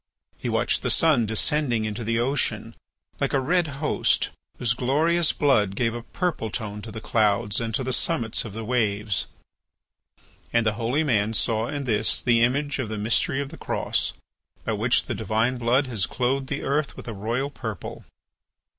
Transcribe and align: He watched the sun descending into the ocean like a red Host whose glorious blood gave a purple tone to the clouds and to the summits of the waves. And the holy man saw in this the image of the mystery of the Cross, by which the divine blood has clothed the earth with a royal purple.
He 0.35 0.49
watched 0.49 0.81
the 0.81 0.89
sun 0.89 1.27
descending 1.27 1.85
into 1.85 2.03
the 2.03 2.17
ocean 2.17 2.75
like 3.19 3.33
a 3.33 3.39
red 3.39 3.67
Host 3.67 4.31
whose 4.57 4.73
glorious 4.73 5.31
blood 5.31 5.75
gave 5.75 5.93
a 5.93 6.01
purple 6.01 6.49
tone 6.49 6.81
to 6.81 6.91
the 6.91 6.99
clouds 6.99 7.61
and 7.61 7.71
to 7.75 7.83
the 7.83 7.93
summits 7.93 8.43
of 8.43 8.53
the 8.53 8.65
waves. 8.65 9.27
And 10.51 10.65
the 10.65 10.73
holy 10.73 11.03
man 11.03 11.35
saw 11.35 11.67
in 11.67 11.83
this 11.83 12.23
the 12.23 12.41
image 12.41 12.79
of 12.79 12.89
the 12.89 12.97
mystery 12.97 13.41
of 13.43 13.49
the 13.49 13.57
Cross, 13.59 14.13
by 14.65 14.73
which 14.73 15.05
the 15.05 15.13
divine 15.13 15.59
blood 15.59 15.85
has 15.85 16.07
clothed 16.07 16.47
the 16.47 16.63
earth 16.63 16.97
with 16.97 17.07
a 17.07 17.13
royal 17.13 17.51
purple. 17.51 18.03